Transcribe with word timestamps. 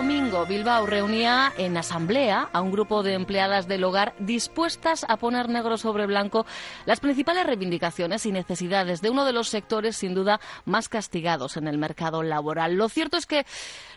Domingo, 0.00 0.46
Bilbao 0.46 0.86
reunía 0.86 1.52
en 1.58 1.76
asamblea 1.76 2.48
a 2.54 2.62
un 2.62 2.72
grupo 2.72 3.02
de 3.02 3.12
empleadas 3.12 3.68
del 3.68 3.84
hogar 3.84 4.14
dispuestas 4.18 5.04
a 5.06 5.18
poner 5.18 5.50
negro 5.50 5.76
sobre 5.76 6.06
blanco 6.06 6.46
las 6.86 7.00
principales 7.00 7.44
reivindicaciones 7.44 8.24
y 8.24 8.32
necesidades 8.32 9.02
de 9.02 9.10
uno 9.10 9.26
de 9.26 9.34
los 9.34 9.50
sectores 9.50 9.98
sin 9.98 10.14
duda 10.14 10.40
más 10.64 10.88
castigados 10.88 11.58
en 11.58 11.68
el 11.68 11.76
mercado 11.76 12.22
laboral. 12.22 12.76
Lo 12.76 12.88
cierto 12.88 13.18
es 13.18 13.26
que, 13.26 13.44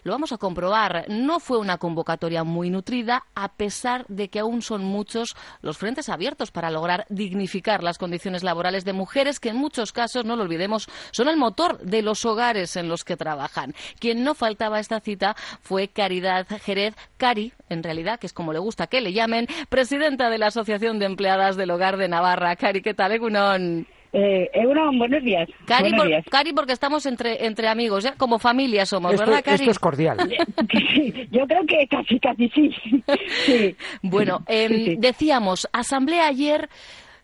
lo 0.04 0.12
vamos 0.12 0.34
a 0.34 0.38
comprobar, 0.38 1.06
no 1.08 1.40
fue 1.40 1.58
una 1.58 1.78
convocatoria 1.78 2.44
muy 2.44 2.70
nutrida, 2.70 3.24
a 3.34 3.54
pesar 3.54 4.06
de 4.10 4.28
que 4.28 4.40
aún 4.40 4.62
son 4.62 4.84
muchos 4.84 5.38
los 5.62 5.78
frentes 5.78 6.10
abiertos 6.10 6.52
para 6.52 6.70
lograr 6.70 7.06
dignificar 7.08 7.82
las 7.82 7.98
condiciones 7.98 8.44
laborales 8.44 8.84
de 8.84 8.92
mujeres 8.92 9.40
que 9.40 9.50
en 9.50 9.56
muchos 9.56 9.94
casos, 9.94 10.26
no 10.26 10.36
lo 10.36 10.44
olvidemos, 10.44 10.90
son 11.12 11.30
el 11.30 11.38
motor 11.38 11.80
de 11.80 12.02
los 12.02 12.26
hogares 12.26 12.76
en 12.76 12.90
los 12.90 13.06
que 13.06 13.16
trabajan. 13.16 13.74
Quien 14.00 14.26
no 14.26 14.36
faltaba 14.36 14.82
esta 14.82 15.00
cita 15.00 15.38
fue 15.62 15.93
Caridad 15.94 16.48
Jerez, 16.64 16.96
Cari, 17.18 17.54
en 17.70 17.84
realidad, 17.84 18.20
que 18.20 18.28
es 18.28 18.34
como 18.34 18.54
le 18.54 18.60
gusta 18.60 18.88
que 18.88 19.02
le 19.02 19.14
llamen, 19.14 19.48
presidenta 19.70 20.30
de 20.30 20.38
la 20.38 20.48
Asociación 20.48 21.00
de 21.00 21.06
Empleadas 21.06 21.56
del 21.56 21.72
Hogar 21.72 21.98
de 21.98 22.08
Navarra. 22.08 22.56
Cari, 22.56 22.82
¿qué 22.82 22.94
tal, 22.94 23.12
Egunon? 23.12 23.88
Eh, 24.16 24.52
buenos 24.96 25.24
días. 25.24 25.50
Cari, 25.66 25.92
Cari, 26.30 26.54
porque 26.54 26.74
estamos 26.74 27.06
entre, 27.08 27.48
entre 27.48 27.68
amigos, 27.68 28.06
¿eh? 28.06 28.14
como 28.16 28.38
familia 28.38 28.86
somos, 28.86 29.18
¿verdad, 29.18 29.44
Cari? 29.44 29.56
Esto 29.56 29.72
es 29.72 29.80
cordial. 29.80 30.18
yo 31.32 31.48
creo 31.48 31.66
que 31.66 31.88
casi, 31.88 32.20
casi 32.20 32.50
sí. 32.50 33.76
Bueno, 34.04 34.44
em, 34.48 35.00
decíamos, 35.00 35.68
asamblea 35.74 36.28
ayer, 36.28 36.70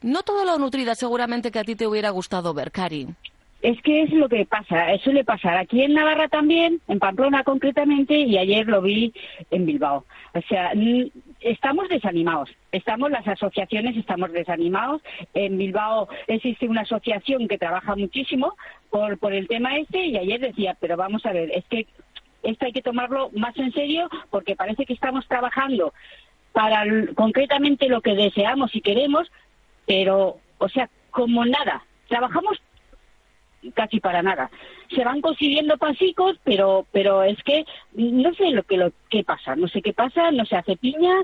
no 0.01 0.23
todo 0.23 0.45
lo 0.45 0.57
nutrida 0.57 0.95
seguramente 0.95 1.51
que 1.51 1.59
a 1.59 1.63
ti 1.63 1.75
te 1.75 1.85
hubiera 1.85 2.09
gustado 2.09 2.55
ver, 2.55 2.71
Cari. 2.71 3.07
Es 3.61 3.81
que 3.81 4.03
es 4.03 4.11
lo 4.11 4.29
que 4.29 4.45
pasa, 4.45 4.93
eso 4.93 5.11
le 5.11 5.25
pasa 5.25 5.59
aquí 5.59 5.83
en 5.83 5.93
Navarra 5.93 6.29
también, 6.29 6.79
en 6.87 6.99
Pamplona 6.99 7.43
concretamente, 7.43 8.17
y 8.17 8.37
ayer 8.37 8.65
lo 8.67 8.81
vi 8.81 9.13
en 9.51 9.65
Bilbao. 9.65 10.05
O 10.33 10.41
sea, 10.47 10.71
estamos 11.41 11.89
desanimados, 11.89 12.49
estamos 12.71 13.11
las 13.11 13.27
asociaciones 13.27 13.97
estamos 13.97 14.31
desanimados. 14.31 15.01
En 15.33 15.57
Bilbao 15.57 16.07
existe 16.27 16.69
una 16.69 16.81
asociación 16.81 17.49
que 17.49 17.57
trabaja 17.57 17.95
muchísimo 17.97 18.55
por, 18.89 19.17
por 19.17 19.33
el 19.33 19.47
tema 19.47 19.77
este, 19.77 20.05
y 20.05 20.17
ayer 20.17 20.39
decía, 20.39 20.77
pero 20.79 20.95
vamos 20.95 21.25
a 21.25 21.33
ver, 21.33 21.51
es 21.51 21.65
que 21.65 21.85
esto 22.43 22.65
hay 22.65 22.71
que 22.71 22.81
tomarlo 22.81 23.29
más 23.33 23.57
en 23.57 23.73
serio 23.73 24.09
porque 24.29 24.55
parece 24.55 24.85
que 24.85 24.93
estamos 24.93 25.27
trabajando 25.27 25.93
para 26.53 26.83
concretamente 27.15 27.89
lo 27.89 28.01
que 28.01 28.15
deseamos 28.15 28.73
y 28.75 28.81
queremos, 28.81 29.29
pero, 29.85 30.37
o 30.57 30.69
sea, 30.69 30.89
como 31.11 31.45
nada. 31.45 31.83
Trabajamos 32.07 32.61
casi 33.73 33.99
para 33.99 34.21
nada. 34.21 34.49
Se 34.95 35.03
van 35.03 35.21
consiguiendo 35.21 35.77
pasicos, 35.77 36.37
pero 36.43 36.85
pero 36.91 37.23
es 37.23 37.41
que 37.43 37.65
no 37.93 38.33
sé 38.33 38.51
lo 38.51 38.63
que 38.63 38.77
lo 38.77 38.91
que 39.09 39.23
pasa, 39.23 39.55
no 39.55 39.67
sé 39.67 39.81
qué 39.81 39.93
pasa, 39.93 40.31
no 40.31 40.45
se 40.45 40.55
hace 40.55 40.77
piña, 40.77 41.15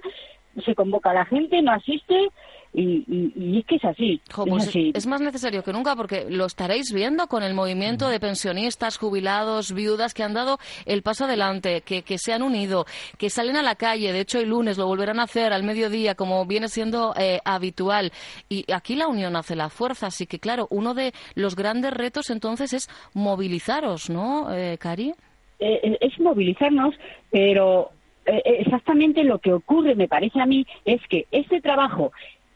se 0.64 0.76
convoca 0.76 1.12
a 1.12 1.16
la 1.16 1.26
gente, 1.26 1.62
no 1.62 1.72
asiste 1.72 2.30
y, 2.78 3.58
es 3.58 3.66
que 3.66 3.76
es 3.76 3.86
así, 3.86 4.22
pues 4.36 4.76
es 4.76 5.08
más 5.08 5.22
necesario 5.22 5.64
que 5.64 5.72
nunca 5.72 5.96
porque 5.96 6.26
lo 6.30 6.46
estaréis 6.46 6.92
viendo 6.94 7.28
con 7.28 7.42
el 7.42 7.54
movimiento 7.54 8.10
de 8.10 8.20
pensionistas, 8.20 8.98
jubilados, 8.98 9.74
viudas 9.74 10.14
que 10.14 10.24
han 10.24 10.34
dado 10.34 10.58
el 10.86 11.02
paso 11.02 11.24
adelante, 11.24 11.82
que, 11.86 12.02
que 12.02 12.18
se 12.18 12.34
han 12.34 12.42
unido, 12.42 12.86
que 13.18 13.30
salen 13.30 13.56
a 13.56 13.64
la 13.64 13.76
calle. 13.76 14.12
De 14.12 14.20
hecho, 14.20 14.40
el 14.40 14.50
lunes 14.50 14.78
lo 14.78 14.88
volverán 14.88 15.20
a 15.20 15.24
hacer 15.24 15.54
al 15.54 15.64
mediodía, 15.64 16.16
como 16.16 16.46
viene 16.46 16.68
siendo 16.68 17.14
eh, 17.18 17.40
habitual. 17.46 18.12
Y 18.50 18.66
aquí 18.72 18.96
la 18.96 19.08
unión 19.08 19.38
hace 19.38 19.56
la 19.56 19.70
fuerza. 19.70 20.08
Así 20.08 20.28
que, 20.28 20.40
claro, 20.40 20.68
uno 20.70 20.94
de 20.94 21.14
los 21.34 21.56
grandes 21.56 21.94
retos 21.94 22.30
entonces 22.30 22.74
es 22.74 22.90
movilizaros, 23.14 24.10
¿no, 24.10 24.54
eh, 24.54 24.78
Cari? 24.78 25.14
Eh, 25.60 25.98
es 26.02 26.20
movilizarnos, 26.20 26.94
pero 27.32 27.92
exactamente 28.26 29.24
lo 29.24 29.40
que 29.40 29.54
ocurre, 29.54 29.96
me 29.96 30.08
parece 30.08 30.42
a 30.42 30.46
mí, 30.46 30.66
es 30.84 31.02
que 31.08 31.28
este 31.32 31.62
trabajo 31.62 32.12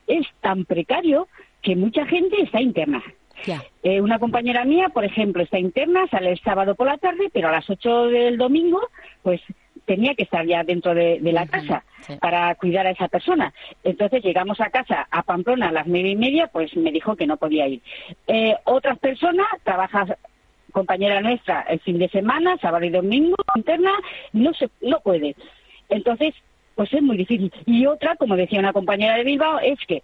es 0.08 0.26
tan 0.42 0.66
precario 0.66 1.28
que 1.62 1.76
mucha 1.76 2.06
gente 2.06 2.42
está 2.42 2.62
interna. 2.62 3.04
Eh, 3.84 4.02
una 4.02 4.20
compañera 4.20 4.66
mía, 4.66 4.90
por 4.90 5.06
ejemplo, 5.06 5.42
está 5.42 5.58
interna, 5.60 6.08
sale 6.08 6.32
el 6.32 6.40
sábado 6.40 6.76
por 6.76 6.88
la 6.88 6.98
tarde, 6.98 7.30
pero 7.32 7.48
a 7.48 7.52
las 7.52 7.70
8 7.70 8.08
del 8.08 8.38
domingo, 8.38 8.82
pues 9.24 9.42
tenía 9.86 10.14
que 10.14 10.24
estar 10.24 10.46
ya 10.46 10.64
dentro 10.64 10.94
de, 10.94 11.20
la 11.22 11.48
casa 11.48 11.84
para 12.20 12.54
cuidar 12.56 12.86
a 12.86 12.92
esa 12.92 13.08
persona. 13.08 13.54
Entonces 13.84 14.24
llegamos 14.24 14.60
a 14.62 14.70
casa 14.70 15.08
a 15.10 15.24
Pamplona 15.24 15.70
a 15.70 15.72
las 15.72 15.88
nueve 15.88 16.10
y 16.10 16.16
media, 16.16 16.48
pues 16.48 16.76
me 16.76 16.92
dijo 16.92 17.16
que 17.16 17.26
no 17.26 17.38
podía 17.38 17.68
ir. 17.68 17.82
Eh, 18.28 18.56
otras 18.66 19.00
personas, 19.00 19.48
trabaja 19.64 20.06
compañera 20.72 21.22
nuestra 21.22 21.62
el 21.62 21.80
fin 21.80 21.98
de 21.98 22.10
semana, 22.10 22.58
sábado 22.58 22.86
y 22.86 22.90
domingo, 22.90 23.36
interna, 23.56 23.92
no 24.34 24.54
se, 24.54 24.70
no 24.82 25.00
puede. 25.00 25.36
Entonces 25.90 26.34
pues 26.80 26.94
es 26.94 27.02
muy 27.02 27.18
difícil. 27.18 27.52
Y 27.66 27.86
otra, 27.88 28.16
como 28.16 28.38
decía 28.38 28.58
una 28.58 28.72
compañera 28.72 29.18
de 29.18 29.26
Bilbao, 29.26 29.60
es 29.60 29.78
que, 29.86 30.02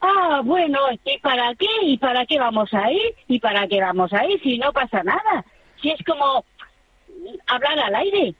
ah, 0.00 0.42
bueno, 0.44 0.78
¿y 1.04 1.18
para 1.18 1.52
qué? 1.56 1.66
¿Y 1.82 1.98
para 1.98 2.24
qué 2.24 2.38
vamos 2.38 2.72
a 2.72 2.92
ir? 2.92 3.16
¿Y 3.26 3.40
para 3.40 3.66
qué 3.66 3.80
vamos 3.80 4.12
a 4.12 4.24
ir 4.24 4.40
si 4.40 4.56
no 4.56 4.72
pasa 4.72 5.02
nada? 5.02 5.44
Si 5.82 5.90
es 5.90 5.98
como 6.06 6.44
hablar 7.48 7.80
al 7.80 7.96
aire. 7.96 8.32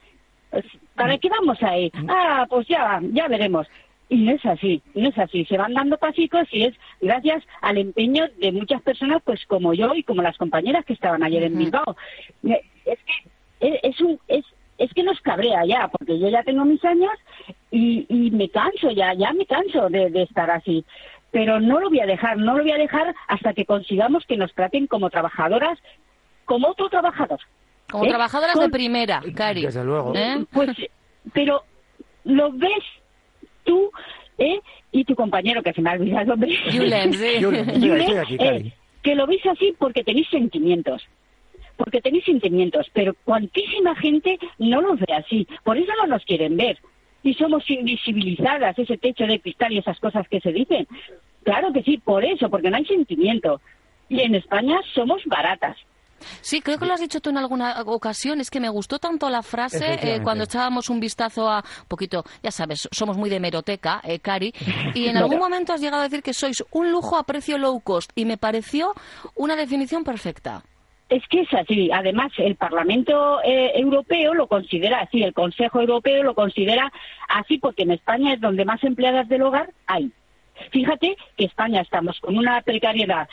Pues, 0.50 0.64
¿Para 0.94 1.18
qué 1.18 1.28
vamos 1.28 1.60
a 1.64 1.76
ir? 1.76 1.90
Ah, 2.06 2.46
pues 2.48 2.68
ya, 2.68 3.00
ya 3.10 3.26
veremos. 3.26 3.66
Y 4.08 4.18
no 4.18 4.30
es 4.30 4.46
así, 4.46 4.80
no 4.94 5.08
es 5.08 5.18
así. 5.18 5.44
Se 5.46 5.58
van 5.58 5.74
dando 5.74 5.98
pasitos 5.98 6.46
y 6.52 6.66
es 6.66 6.74
gracias 7.00 7.42
al 7.60 7.78
empeño 7.78 8.28
de 8.38 8.52
muchas 8.52 8.82
personas, 8.82 9.20
pues 9.24 9.44
como 9.46 9.74
yo 9.74 9.96
y 9.96 10.04
como 10.04 10.22
las 10.22 10.38
compañeras 10.38 10.84
que 10.84 10.92
estaban 10.92 11.24
ayer 11.24 11.42
en 11.42 11.58
Bilbao. 11.58 11.96
Es 12.44 12.98
que 13.04 13.78
es, 13.82 14.00
un, 14.00 14.20
es, 14.28 14.44
es 14.78 14.92
que 14.92 15.02
nos 15.02 15.20
cabrea 15.20 15.64
ya, 15.66 15.88
porque 15.88 16.18
yo 16.18 16.28
ya 16.28 16.42
tengo 16.42 16.64
mis 16.64 16.84
años 16.84 17.12
y, 17.70 18.06
y 18.08 18.30
me 18.30 18.48
canso 18.48 18.90
ya, 18.90 19.14
ya 19.14 19.32
me 19.32 19.46
canso 19.46 19.88
de, 19.88 20.22
estar 20.22 20.50
así. 20.50 20.84
Pero 21.30 21.60
no 21.60 21.80
lo 21.80 21.88
voy 21.88 22.00
a 22.00 22.06
dejar, 22.06 22.36
no 22.38 22.56
lo 22.56 22.62
voy 22.62 22.72
a 22.72 22.78
dejar 22.78 23.14
hasta 23.28 23.54
que 23.54 23.64
consigamos 23.64 24.24
que 24.26 24.36
nos 24.36 24.52
traten 24.54 24.86
como 24.86 25.10
trabajadoras, 25.10 25.78
como 26.44 26.68
otro 26.68 26.88
trabajador. 26.88 27.40
Como 27.90 28.04
¿Eh? 28.04 28.08
trabajadoras 28.08 28.58
de 28.58 28.68
primera, 28.68 29.22
Cari. 29.34 29.62
Desde 29.62 29.84
luego. 29.84 30.12
¿Eh? 30.14 30.44
Pues, 30.52 30.70
pero 31.32 31.62
lo 32.24 32.52
ves 32.52 32.84
tú 33.64 33.90
¿eh? 34.38 34.60
y 34.92 35.04
tu 35.04 35.14
compañero, 35.14 35.62
que 35.62 35.72
se 35.72 35.80
me 35.80 35.90
ha 35.90 35.94
olvidado 35.94 36.22
el 36.22 36.28
nombre. 36.28 36.56
Julen, 36.70 37.14
eh, 37.14 38.72
que 39.02 39.14
lo 39.14 39.26
ves 39.26 39.44
así 39.46 39.74
porque 39.78 40.04
tenéis 40.04 40.28
sentimientos 40.28 41.02
porque 41.76 42.00
tenéis 42.00 42.24
sentimientos, 42.24 42.86
pero 42.92 43.14
cuantísima 43.24 43.94
gente 43.96 44.38
no 44.58 44.80
los 44.80 45.00
ve 45.00 45.14
así, 45.14 45.46
por 45.62 45.76
eso 45.76 45.92
no 46.00 46.06
nos 46.06 46.24
quieren 46.24 46.56
ver. 46.56 46.78
Y 47.22 47.34
somos 47.34 47.68
invisibilizadas, 47.70 48.78
ese 48.78 48.98
techo 48.98 49.26
de 49.26 49.40
cristal 49.40 49.72
y 49.72 49.78
esas 49.78 49.98
cosas 49.98 50.28
que 50.28 50.40
se 50.40 50.52
dicen. 50.52 50.86
Claro 51.42 51.72
que 51.72 51.82
sí, 51.82 51.98
por 51.98 52.24
eso, 52.24 52.50
porque 52.50 52.70
no 52.70 52.76
hay 52.76 52.84
sentimiento. 52.84 53.60
Y 54.08 54.20
en 54.20 54.34
España 54.34 54.80
somos 54.94 55.22
baratas. 55.24 55.76
Sí, 56.40 56.60
creo 56.60 56.78
que 56.78 56.86
lo 56.86 56.94
has 56.94 57.00
dicho 57.00 57.20
tú 57.20 57.30
en 57.30 57.38
alguna 57.38 57.82
ocasión. 57.86 58.40
Es 58.40 58.50
que 58.50 58.60
me 58.60 58.68
gustó 58.68 58.98
tanto 58.98 59.28
la 59.30 59.42
frase 59.42 59.98
eh, 60.02 60.20
cuando 60.22 60.44
echábamos 60.44 60.90
un 60.90 61.00
vistazo 61.00 61.48
a 61.48 61.58
un 61.58 61.88
poquito, 61.88 62.24
ya 62.42 62.50
sabes, 62.50 62.88
somos 62.92 63.16
muy 63.16 63.30
de 63.30 63.40
meroteca, 63.40 64.00
eh, 64.04 64.18
Cari, 64.18 64.52
y 64.94 65.06
en 65.06 65.16
algún 65.18 65.38
momento 65.38 65.72
has 65.72 65.80
llegado 65.80 66.02
a 66.02 66.04
decir 66.04 66.22
que 66.22 66.34
sois 66.34 66.62
un 66.70 66.90
lujo 66.90 67.16
a 67.16 67.24
precio 67.24 67.58
low 67.58 67.80
cost 67.80 68.10
y 68.14 68.24
me 68.24 68.36
pareció 68.36 68.94
una 69.34 69.56
definición 69.56 70.04
perfecta. 70.04 70.62
Es 71.14 71.22
que 71.28 71.42
es 71.42 71.54
así. 71.54 71.90
Además, 71.92 72.32
el 72.38 72.56
Parlamento 72.56 73.40
eh, 73.44 73.70
Europeo 73.76 74.34
lo 74.34 74.48
considera 74.48 74.98
así, 74.98 75.22
el 75.22 75.32
Consejo 75.32 75.80
Europeo 75.80 76.24
lo 76.24 76.34
considera 76.34 76.92
así 77.28 77.58
porque 77.58 77.84
en 77.84 77.92
España 77.92 78.34
es 78.34 78.40
donde 78.40 78.64
más 78.64 78.82
empleadas 78.82 79.28
del 79.28 79.42
hogar 79.42 79.70
hay. 79.86 80.10
Fíjate 80.72 81.16
que 81.36 81.44
España 81.44 81.82
estamos 81.82 82.18
con 82.18 82.36
una 82.36 82.60
precariedad 82.62 83.28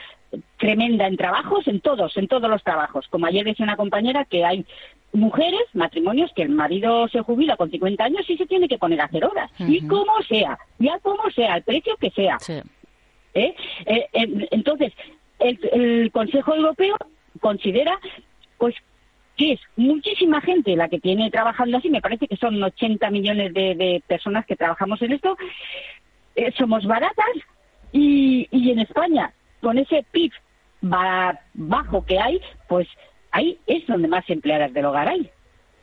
tremenda 0.58 1.08
en 1.08 1.18
trabajos, 1.18 1.68
en 1.68 1.82
todos, 1.82 2.16
en 2.18 2.28
todos 2.28 2.48
los 2.52 2.64
trabajos. 2.64 3.08
Como 3.08 3.26
ayer 3.26 3.46
decía 3.46 3.64
una 3.64 3.78
compañera 3.78 4.26
que 4.26 4.46
hay 4.46 4.64
mujeres, 5.12 5.64
matrimonios, 5.74 6.32
que 6.36 6.44
el 6.44 6.50
marido 6.50 7.08
se 7.08 7.22
jubila 7.22 7.58
con 7.58 7.72
50 7.72 8.04
años 8.04 8.30
y 8.30 8.38
se 8.38 8.46
tiene 8.46 8.68
que 8.68 8.78
poner 8.78 9.02
a 9.02 9.06
hacer 9.06 9.26
horas. 9.26 9.50
Y 9.58 9.88
como 9.88 10.22
sea, 10.30 10.60
ya 10.78 11.00
como 11.00 11.32
sea, 11.32 11.58
el 11.58 11.64
precio 11.64 11.96
que 11.98 12.12
sea. 12.12 12.38
¿Eh? 13.34 13.56
Eh, 13.86 14.08
entonces, 14.52 14.94
el, 15.40 16.12
Consejo 16.12 16.56
Europeo 16.56 16.96
considera 17.40 18.00
pues 18.58 18.76
que 19.38 19.54
es 19.54 19.60
muchísima 19.76 20.42
gente 20.42 20.76
la 20.76 20.90
que 20.90 21.00
tiene 21.00 21.32
trabajando 21.32 21.78
así, 21.78 21.90
me 21.90 22.02
parece 22.02 22.28
que 22.28 22.38
son 22.38 22.62
80 22.62 23.10
millones 23.10 23.54
de, 23.54 24.04
personas 24.08 24.46
que 24.46 24.56
trabajamos 24.56 25.02
en 25.02 25.14
esto, 25.14 25.38
eh, 26.36 26.52
somos 26.58 26.86
baratas 26.86 27.26
y, 27.92 28.48
y 28.52 28.72
en 28.72 28.80
España, 28.80 29.34
con 29.62 29.78
ese 29.78 30.06
PIB 30.12 30.32
bajo 31.54 32.06
que 32.06 32.20
hay, 32.20 32.42
pues 32.68 32.88
ahí 33.32 33.58
es 33.68 33.86
donde 33.88 34.08
más 34.08 34.30
empleadas 34.30 34.74
del 34.74 34.86
hogar 34.86 35.08
hay. 35.08 35.30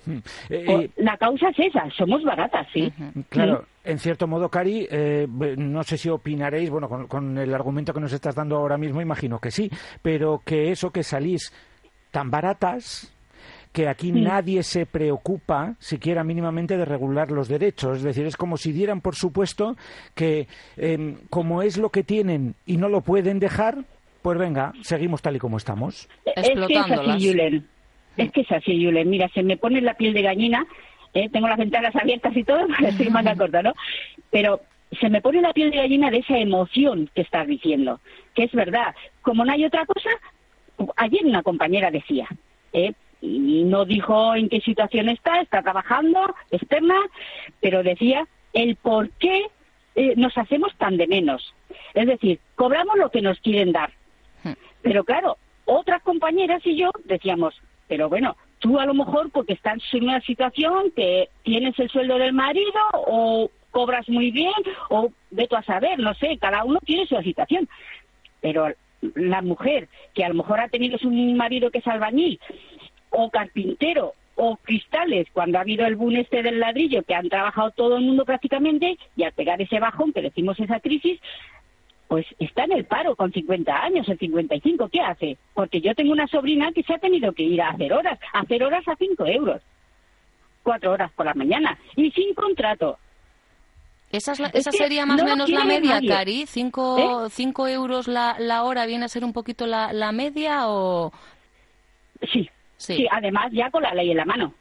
Hmm. 0.07 0.19
Eh, 0.49 0.91
la 0.97 1.17
causa 1.17 1.49
es 1.51 1.59
esa, 1.59 1.91
somos 1.91 2.23
baratas, 2.25 2.67
sí. 2.73 2.93
Claro, 3.29 3.67
en 3.89 3.99
cierto 3.99 4.27
modo, 4.27 4.51
Cari, 4.51 4.87
eh, 4.91 5.27
no 5.57 5.83
sé 5.83 5.97
si 5.97 6.11
opinaréis, 6.11 6.69
bueno, 6.69 6.89
con, 7.09 7.39
el 7.39 7.55
argumento 7.55 7.95
que 7.95 8.01
nos 8.01 8.13
estás 8.13 8.35
dando 8.35 8.57
ahora 8.59 8.77
mismo, 8.77 9.01
imagino 9.01 9.39
que 9.39 9.51
sí, 9.51 9.71
pero 10.03 10.43
que 10.45 10.71
eso 10.71 10.91
que 10.91 11.03
salís 11.03 11.55
tan 12.11 12.31
baratas, 12.31 13.11
que 13.73 13.89
aquí 13.89 14.13
nadie 14.13 14.63
se 14.63 14.85
preocupa 14.85 15.75
siquiera 15.79 16.23
mínimamente 16.23 16.77
de 16.77 16.85
regular 16.85 17.31
los 17.31 17.49
derechos. 17.49 17.99
Es 17.99 18.03
decir, 18.03 18.27
es 18.27 18.37
como 18.37 18.59
si 18.59 18.73
dieran 18.73 19.01
por 19.01 19.15
supuesto 19.15 19.75
que 20.15 20.49
em, 20.77 21.17
como 21.31 21.63
es 21.63 21.79
lo 21.79 21.89
que 21.89 22.03
tienen 22.03 22.57
y 22.67 22.77
no 22.77 22.91
lo 22.91 23.01
pueden 23.01 23.39
dejar, 23.39 23.85
pues 24.21 24.39
venga, 24.39 24.73
seguimos 24.83 25.23
tal 25.23 25.37
y 25.37 25.39
como 25.39 25.57
estamos. 25.57 26.11
Es 26.37 26.51
que 26.51 26.75
es 26.75 26.91
así, 26.91 27.27
Julen. 27.27 27.67
Es 28.19 28.33
que 28.33 28.41
es 28.43 28.53
así, 28.53 28.85
Julen. 28.85 29.09
Mira, 29.09 29.29
se 29.33 29.43
me 29.43 29.57
pone 29.57 29.81
la 29.81 29.95
piel 29.95 30.13
de 30.13 30.23
gallina, 30.23 30.67
¿eh? 31.19 31.29
tengo 31.31 31.49
las 31.49 31.59
ventanas 31.59 31.95
abiertas 31.97 32.37
y 32.37 32.45
todo, 32.45 32.67
estoy 32.87 33.11
más 33.11 33.37
corta, 33.37 33.63
¿no? 33.63 33.75
Pero 34.31 34.61
se 35.01 35.11
me 35.11 35.21
pone 35.21 35.41
la 35.41 35.53
piel 35.53 35.71
de 35.71 35.79
gallina 35.79 36.11
de 36.11 36.19
esa 36.19 36.39
emoción 36.39 37.11
que 37.15 37.23
estás 37.23 37.47
diciendo, 37.47 38.01
que 38.35 38.45
es 38.45 38.53
verdad. 38.53 38.95
Como 39.23 39.45
no 39.45 39.53
hay 39.53 39.65
otra 39.65 39.85
cosa, 39.87 40.11
ayer 40.97 41.25
una 41.25 41.43
compañera 41.43 41.91
decía, 41.91 42.27
¿eh? 42.73 42.93
y 43.21 43.65
no 43.65 43.85
dijo 43.85 44.35
en 44.35 44.49
qué 44.49 44.61
situación 44.61 45.09
está, 45.09 45.41
está 45.41 45.63
trabajando, 45.63 46.35
externa, 46.51 46.97
pero 47.61 47.83
decía 47.83 48.27
el 48.53 48.77
por 48.77 49.11
qué 49.11 49.47
eh, 49.95 50.15
nos 50.17 50.37
hacemos 50.39 50.75
tan 50.77 50.97
de 50.97 51.07
menos. 51.07 51.55
Es 51.95 52.07
decir, 52.07 52.39
cobramos 52.55 52.97
lo 52.97 53.11
que 53.11 53.21
nos 53.21 53.39
quieren 53.41 53.73
dar. 53.73 53.93
Hmm. 54.45 54.53
Pero 54.83 55.05
claro, 55.05 55.37
otras 55.65 56.03
compañeras 56.03 56.65
y 56.65 56.77
yo 56.77 56.91
decíamos, 57.05 57.61
pero 57.89 58.09
bueno, 58.09 58.37
tú 58.59 58.79
a 58.79 58.87
lo 58.87 58.95
mejor 58.95 59.31
porque 59.31 59.53
estás 59.53 59.79
en 59.93 60.05
una 60.05 60.21
situación 60.21 60.93
que 60.95 61.29
tienes 61.43 61.79
el 61.79 61.89
sueldo 61.89 62.19
del 62.19 62.33
marido 62.33 62.81
o 62.93 63.51
cobras 63.71 64.09
muy 64.09 64.31
bien 64.31 64.53
o 64.91 65.11
de 65.31 65.49
a 65.51 65.63
saber, 65.63 65.99
no 65.99 66.15
sé, 66.15 66.39
cada 66.39 66.65
uno 66.65 66.79
tiene 66.85 67.07
su 67.07 67.17
situación. 67.23 67.69
Pero 68.41 68.69
la 69.15 69.43
mujer 69.43 69.89
que 70.15 70.25
a 70.25 70.29
lo 70.29 70.35
mejor 70.35 70.61
ha 70.61 70.69
tenido 70.69 70.99
un 71.05 71.37
marido 71.37 71.71
que 71.71 71.79
es 71.79 71.87
albañil 71.87 72.41
o 73.11 73.31
carpintero 73.31 74.15
o 74.41 74.57
cristales, 74.57 75.27
cuando 75.33 75.59
ha 75.59 75.63
habido 75.63 75.85
el 75.85 75.97
boom 75.97 76.17
este 76.17 76.45
del 76.45 76.61
ladrillo, 76.61 77.03
que 77.03 77.15
han 77.15 77.29
trabajado 77.29 77.73
todo 77.73 77.97
el 77.97 78.05
mundo 78.05 78.25
prácticamente, 78.25 78.97
y 79.17 79.25
al 79.25 79.33
pegar 79.33 79.61
ese 79.61 79.81
bajón, 79.81 80.13
que 80.13 80.23
decimos 80.23 80.61
esa 80.61 80.79
crisis, 80.79 81.21
pues 82.09 82.27
está 82.39 82.65
en 82.65 82.73
el 82.73 82.87
paro 82.87 83.15
con 83.15 83.33
50 83.33 83.85
años, 83.85 84.09
el 84.09 84.19
55, 84.19 84.89
¿qué 84.89 85.01
hace? 85.01 85.37
Porque 85.55 85.81
yo 85.81 85.95
tengo 85.95 86.13
una 86.13 86.27
sobrina 86.27 86.73
que 86.73 86.83
se 86.83 86.95
ha 86.95 86.99
tenido 86.99 87.33
que 87.33 87.43
ir 87.43 87.61
a 87.61 87.69
hacer 87.69 87.93
horas, 87.93 88.19
a 88.33 88.41
hacer 88.41 88.63
horas 88.65 88.87
a 88.89 88.97
5 88.97 89.27
euros, 89.27 89.63
cuatro 90.63 90.93
horas 90.93 91.13
por 91.13 91.27
la 91.27 91.35
mañana, 91.35 91.79
y 91.97 92.11
sin 92.11 92.35
contrato. 92.35 92.99
Esa, 94.11 94.33
esa 94.55 94.73
sería 94.73 95.05
más 95.05 95.21
o 95.21 95.25
menos 95.27 95.51
la 95.51 95.67
media, 95.67 96.01
Cari. 96.07 96.47
¿Cinco, 96.47 97.27
¿Eh? 97.27 97.31
¿Cinco, 97.31 97.69
euros 97.69 98.09
la, 98.09 98.37
la 98.39 98.63
hora 98.63 98.87
viene 98.87 99.05
a 99.05 99.09
ser 99.09 99.23
un 99.23 99.35
poquito 99.35 99.67
la, 99.67 99.93
la 99.93 100.13
media 100.13 100.69
o...? 100.69 101.13
Sí, 102.33 102.49
Sí. 102.79 103.07
además 103.11 103.51
ya 103.53 103.71
con 103.71 103.83
la 103.83 103.93
ley 103.93 104.13
en 104.13 104.17
la 104.17 104.25
mano. 104.25 104.55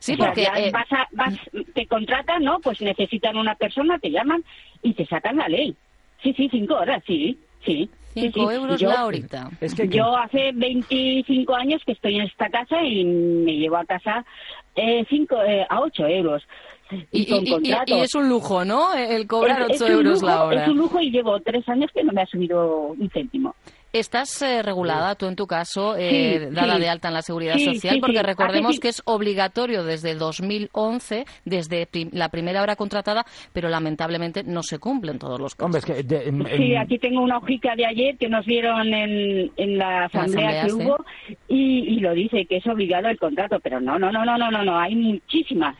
Sí, 0.00 0.16
porque 0.16 0.42
eh, 0.42 0.70
vas 0.72 0.88
vas, 1.12 1.34
te 1.72 1.86
contratan, 1.86 2.42
¿no? 2.42 2.58
Pues 2.58 2.80
necesitan 2.82 3.36
una 3.36 3.54
persona, 3.54 3.98
te 3.98 4.10
llaman 4.10 4.44
y 4.82 4.92
te 4.94 5.06
sacan 5.06 5.36
la 5.36 5.48
ley. 5.48 5.76
Sí, 6.22 6.32
sí, 6.34 6.48
cinco 6.50 6.74
horas, 6.74 7.02
sí, 7.06 7.38
sí. 7.64 7.88
Cinco 8.12 8.50
euros 8.50 8.82
la 8.82 9.06
horita. 9.06 9.50
Es 9.60 9.74
que 9.74 9.88
yo 9.88 10.16
hace 10.16 10.50
25 10.52 11.54
años 11.54 11.80
que 11.86 11.92
estoy 11.92 12.16
en 12.16 12.22
esta 12.22 12.48
casa 12.48 12.82
y 12.82 13.04
me 13.04 13.52
llevo 13.52 13.76
a 13.76 13.84
casa 13.84 14.24
eh, 14.74 15.04
cinco, 15.08 15.40
eh, 15.42 15.64
a 15.68 15.80
ocho 15.80 16.06
euros. 16.06 16.42
Y, 17.12 17.22
y, 17.22 18.02
es 18.02 18.14
un 18.16 18.28
lujo, 18.28 18.64
¿no? 18.64 18.92
El 18.94 19.28
cobrar 19.28 19.62
ocho 19.62 19.86
euros 19.86 20.22
la 20.22 20.42
hora. 20.42 20.62
Es 20.64 20.68
un 20.68 20.78
lujo 20.78 21.00
y 21.00 21.10
llevo 21.12 21.38
tres 21.38 21.68
años 21.68 21.88
que 21.94 22.02
no 22.02 22.12
me 22.12 22.22
ha 22.22 22.26
subido 22.26 22.88
un 22.98 23.08
céntimo. 23.10 23.54
¿Estás 23.92 24.40
eh, 24.42 24.62
regulada 24.62 25.16
tú 25.16 25.26
en 25.26 25.34
tu 25.34 25.46
caso, 25.46 25.96
eh, 25.96 26.48
dada 26.52 26.78
de 26.78 26.88
alta 26.88 27.08
en 27.08 27.14
la 27.14 27.22
Seguridad 27.22 27.58
Social? 27.58 27.98
porque 28.00 28.22
recordemos 28.22 28.78
que 28.78 28.88
es 28.88 29.02
obligatorio 29.04 29.82
desde 29.82 30.14
2011, 30.14 31.24
desde 31.44 31.88
la 32.12 32.28
primera 32.28 32.62
hora 32.62 32.76
contratada, 32.76 33.24
pero 33.52 33.68
lamentablemente 33.68 34.44
no 34.44 34.62
se 34.62 34.78
cumplen 34.78 35.18
todos 35.18 35.40
los 35.40 35.56
casos. 35.56 35.84
Sí, 35.84 36.76
aquí 36.76 36.98
tengo 36.98 37.20
una 37.20 37.38
hojita 37.38 37.74
de 37.74 37.86
ayer 37.86 38.16
que 38.16 38.28
nos 38.28 38.46
dieron 38.46 38.94
en, 38.94 39.78
la, 39.78 40.04
asamblea 40.04 40.66
que 40.66 40.72
hubo 40.72 41.04
y, 41.48 41.96
y 41.96 42.00
lo 42.00 42.12
dice 42.12 42.46
que 42.46 42.58
es 42.58 42.66
obligado 42.66 43.08
el 43.08 43.18
contrato, 43.18 43.58
pero 43.60 43.80
no, 43.80 43.98
no, 43.98 44.12
no, 44.12 44.24
no, 44.24 44.38
no, 44.38 44.50
no, 44.50 44.64
no, 44.64 44.78
hay 44.78 44.94
muchísimas 44.94 45.76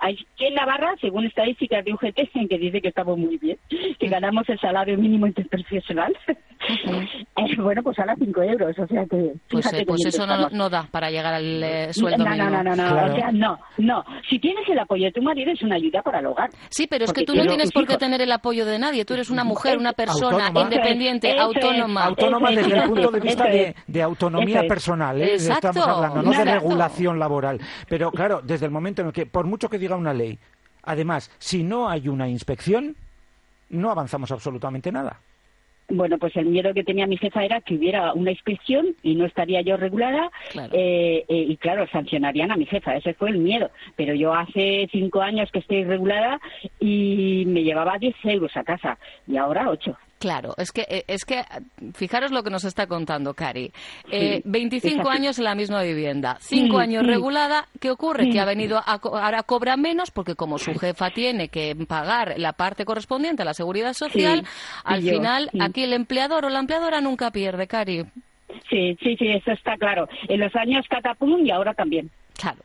hay 0.00 0.16
que 0.36 0.48
en 0.48 0.54
Navarra, 0.54 0.94
según 1.00 1.26
estadísticas 1.26 1.84
de 1.84 1.92
UGT, 1.92 2.30
que 2.48 2.58
dice 2.58 2.80
que 2.80 2.88
estamos 2.88 3.18
muy 3.18 3.38
bien, 3.38 3.58
que 3.68 4.08
ganamos 4.08 4.48
el 4.48 4.58
salario 4.58 4.96
mínimo 4.98 5.26
interprofesional, 5.26 6.16
eh, 6.28 7.56
bueno, 7.58 7.82
pues 7.82 7.98
a 7.98 8.06
las 8.06 8.18
5 8.18 8.42
euros, 8.42 8.78
o 8.78 8.86
sea 8.86 9.04
que... 9.06 9.32
Pues, 9.48 9.72
eh, 9.72 9.84
pues 9.86 10.04
eso 10.06 10.26
no, 10.26 10.70
da 10.70 10.86
para 10.90 11.10
llegar 11.10 11.34
al 11.34 11.62
eh, 11.62 11.92
sueldo 11.92 12.24
no, 12.24 12.30
mínimo. 12.30 12.50
No, 12.50 12.62
no, 12.62 12.76
no, 12.76 12.90
no, 12.90 13.12
o 13.12 13.16
sea, 13.16 13.32
no, 13.32 13.58
no. 13.78 14.04
Si 14.28 14.38
tienes 14.38 14.68
el 14.68 14.78
apoyo 14.78 15.04
de 15.06 15.12
tu 15.12 15.22
marido 15.22 15.52
es 15.52 15.62
una 15.62 15.76
ayuda 15.76 16.02
para 16.02 16.20
el 16.20 16.26
hogar. 16.26 16.50
Sí, 16.70 16.86
pero 16.86 17.04
es 17.04 17.12
que 17.12 17.24
tú 17.24 17.34
no 17.34 17.46
tienes 17.46 17.72
por 17.72 17.86
qué 17.86 17.96
tener 17.96 18.20
el 18.20 18.32
apoyo 18.32 18.64
de 18.64 18.78
nadie, 18.78 19.04
tú 19.04 19.14
eres 19.14 19.30
una 19.30 19.44
mujer, 19.44 19.78
una 19.78 19.92
persona 19.92 20.52
independiente, 20.54 21.38
autónoma. 21.38 22.04
autónoma 22.04 22.50
desde 22.50 22.76
el 22.76 22.82
punto 22.84 23.10
de 23.10 23.20
vista 23.20 23.44
de, 23.44 24.02
autonomía 24.02 24.62
personal, 24.68 25.20
estamos 25.20 25.76
hablando, 25.86 26.22
no 26.22 26.30
de 26.30 26.44
regulación 26.44 27.18
laboral. 27.18 27.60
Pero 27.88 28.10
claro, 28.10 28.40
desde 28.42 28.66
el 28.66 28.72
momento 28.72 29.02
en 29.02 29.08
el 29.08 29.12
que, 29.12 29.26
por 29.26 29.46
mucho 29.46 29.61
que 29.68 29.78
diga 29.78 29.96
una 29.96 30.14
ley, 30.14 30.38
además, 30.82 31.30
si 31.38 31.62
no 31.62 31.88
hay 31.88 32.08
una 32.08 32.28
inspección, 32.28 32.96
no 33.70 33.90
avanzamos 33.90 34.30
absolutamente 34.30 34.92
nada. 34.92 35.20
Bueno, 35.88 36.16
pues 36.16 36.34
el 36.36 36.46
miedo 36.46 36.72
que 36.72 36.84
tenía 36.84 37.06
mi 37.06 37.18
jefa 37.18 37.44
era 37.44 37.60
que 37.60 37.74
hubiera 37.74 38.14
una 38.14 38.30
inspección 38.30 38.94
y 39.02 39.14
no 39.14 39.26
estaría 39.26 39.60
yo 39.60 39.76
regulada 39.76 40.30
eh, 40.72 41.24
eh, 41.28 41.46
y 41.48 41.56
claro, 41.58 41.86
sancionarían 41.88 42.50
a 42.50 42.56
mi 42.56 42.64
jefa, 42.64 42.96
ese 42.96 43.12
fue 43.14 43.30
el 43.30 43.38
miedo. 43.38 43.70
Pero 43.96 44.14
yo 44.14 44.32
hace 44.32 44.88
cinco 44.90 45.20
años 45.20 45.50
que 45.52 45.58
estoy 45.58 45.84
regulada 45.84 46.40
y 46.80 47.44
me 47.46 47.62
llevaba 47.62 47.98
10 47.98 48.14
euros 48.24 48.56
a 48.56 48.64
casa 48.64 48.98
y 49.26 49.36
ahora 49.36 49.68
8. 49.68 49.96
Claro, 50.22 50.54
es 50.56 50.70
que, 50.70 50.82
eh, 50.88 51.04
es 51.08 51.24
que 51.24 51.42
fijaros 51.94 52.30
lo 52.30 52.44
que 52.44 52.50
nos 52.50 52.62
está 52.64 52.86
contando 52.86 53.34
Cari. 53.34 53.72
Eh, 54.08 54.40
25 54.44 55.10
años 55.10 55.36
en 55.38 55.44
la 55.46 55.56
misma 55.56 55.82
vivienda, 55.82 56.36
5 56.38 56.78
años 56.78 57.04
regulada. 57.04 57.66
¿Qué 57.80 57.90
ocurre? 57.90 58.30
Que 58.30 58.38
ha 58.38 58.44
venido, 58.44 58.80
ahora 58.86 59.42
cobra 59.42 59.76
menos 59.76 60.12
porque 60.12 60.36
como 60.36 60.58
su 60.58 60.78
jefa 60.78 61.10
tiene 61.10 61.48
que 61.48 61.74
pagar 61.88 62.34
la 62.36 62.52
parte 62.52 62.84
correspondiente 62.84 63.42
a 63.42 63.44
la 63.44 63.52
seguridad 63.52 63.94
social, 63.94 64.46
al 64.84 65.02
final 65.02 65.50
aquí 65.58 65.82
el 65.82 65.92
empleador 65.92 66.44
o 66.44 66.50
la 66.50 66.60
empleadora 66.60 67.00
nunca 67.00 67.32
pierde, 67.32 67.66
Cari. 67.66 68.04
Sí, 68.70 68.96
sí, 69.02 69.16
sí, 69.16 69.26
eso 69.26 69.50
está 69.50 69.76
claro. 69.76 70.08
En 70.28 70.38
los 70.38 70.54
años 70.54 70.86
catapum 70.88 71.44
y 71.44 71.50
ahora 71.50 71.74
también. 71.74 72.12
Claro. 72.38 72.60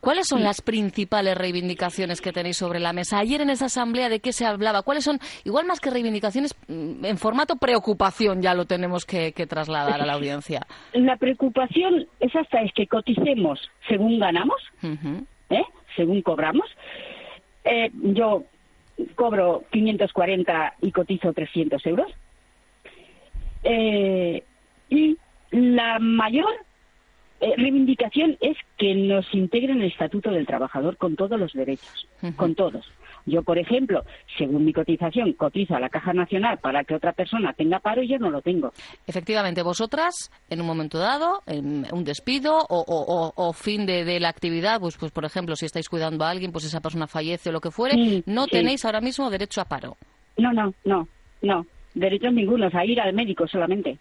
¿Cuáles 0.00 0.26
son 0.28 0.42
las 0.42 0.62
principales 0.62 1.36
reivindicaciones 1.36 2.20
que 2.20 2.32
tenéis 2.32 2.56
sobre 2.56 2.80
la 2.80 2.92
mesa? 2.92 3.18
Ayer 3.18 3.40
en 3.40 3.50
esa 3.50 3.66
asamblea, 3.66 4.08
¿de 4.08 4.20
qué 4.20 4.32
se 4.32 4.44
hablaba? 4.44 4.82
¿Cuáles 4.82 5.04
son, 5.04 5.18
igual 5.44 5.66
más 5.66 5.80
que 5.80 5.90
reivindicaciones, 5.90 6.54
mm, 6.68 7.04
en 7.04 7.18
formato 7.18 7.56
preocupación 7.56 8.42
ya 8.42 8.54
lo 8.54 8.64
tenemos 8.64 9.04
que, 9.04 9.32
trasladar 9.48 10.00
a 10.00 10.06
la 10.06 10.14
audiencia? 10.14 10.66
La 10.92 11.16
preocupación 11.16 12.06
es 12.20 12.34
hasta 12.34 12.62
es 12.62 12.72
que 12.72 12.86
coticemos 12.86 13.60
según 13.88 14.18
ganamos, 14.18 14.60
¿eh? 15.50 15.64
según 15.96 16.22
cobramos. 16.22 16.66
Eh, 17.64 17.90
yo 17.92 18.44
cobro 19.14 19.64
540 19.70 20.74
y 20.82 20.92
cotizo 20.92 21.32
300 21.32 21.84
euros. 21.86 22.12
Eh, 23.64 24.42
y 24.90 25.16
la 25.50 25.98
mayor 25.98 26.52
eh, 27.42 27.54
reivindicación 27.56 28.36
es 28.40 28.56
que 28.78 28.94
nos 28.94 29.26
integren 29.34 29.82
el 29.82 29.88
Estatuto 29.90 30.30
del 30.30 30.46
Trabajador 30.46 30.96
con 30.96 31.16
todos 31.16 31.38
los 31.40 31.52
derechos, 31.52 32.06
con 32.36 32.54
todos. 32.54 32.86
Yo, 33.26 33.42
por 33.42 33.58
ejemplo, 33.58 34.04
según 34.38 34.64
mi 34.64 34.72
cotización, 34.72 35.32
cotizo 35.32 35.74
a 35.74 35.80
la 35.80 35.88
Caja 35.88 36.12
Nacional 36.12 36.58
para 36.58 36.84
que 36.84 36.94
otra 36.94 37.12
persona 37.12 37.52
tenga 37.52 37.80
paro 37.80 38.00
y 38.00 38.08
yo 38.08 38.18
no 38.18 38.30
lo 38.30 38.42
tengo. 38.42 38.72
Efectivamente, 39.08 39.62
vosotras, 39.64 40.30
en 40.50 40.60
un 40.60 40.68
momento 40.68 40.98
dado, 40.98 41.40
en 41.46 41.84
un 41.92 42.04
despido 42.04 42.58
o, 42.68 43.52
fin 43.52 43.86
de, 43.86 44.20
la 44.20 44.28
actividad, 44.28 44.78
pues, 44.78 44.96
pues, 44.96 45.10
por 45.10 45.24
ejemplo, 45.24 45.56
si 45.56 45.66
estáis 45.66 45.88
cuidando 45.88 46.24
a 46.24 46.30
alguien, 46.30 46.52
pues 46.52 46.64
esa 46.64 46.80
persona 46.80 47.08
fallece 47.08 47.50
o 47.50 47.52
lo 47.52 47.60
que 47.60 47.72
fuere, 47.72 48.22
no 48.24 48.46
tenéis 48.46 48.84
ahora 48.84 49.00
mismo 49.00 49.30
derecho 49.30 49.60
a 49.60 49.64
paro. 49.64 49.96
No, 50.36 50.52
no, 50.52 50.72
no, 50.84 51.08
no. 51.42 51.66
Derechos 51.94 52.32
ningunos, 52.32 52.72
a 52.72 52.84
ir 52.84 53.00
al 53.00 53.12
médico 53.12 53.48
solamente 53.48 53.98